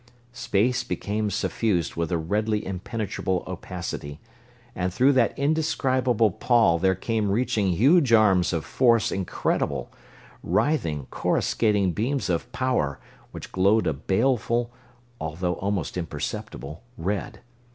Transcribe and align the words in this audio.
Space 0.33 0.83
became 0.83 1.29
suffused 1.29 1.95
with 1.95 2.11
a 2.11 2.17
redly 2.17 2.65
impenetrable 2.65 3.43
opacity, 3.45 4.19
and 4.73 4.91
through 4.91 5.13
that 5.13 5.37
indescribable 5.37 6.31
pall 6.31 6.79
there 6.79 6.95
came 6.95 7.29
reaching 7.29 7.73
huge 7.73 8.11
arms 8.11 8.51
of 8.51 8.65
force 8.65 9.11
incredible; 9.11 9.91
writhing, 10.41 11.05
coruscating 11.11 11.91
beams 11.91 12.29
of 12.31 12.51
power 12.51 12.97
which 13.29 13.51
glowed 13.51 13.85
a 13.85 13.93
baleful, 13.93 14.71
although 15.19 15.53
almost 15.57 15.95
imperceptible, 15.95 16.81
red. 16.97 17.41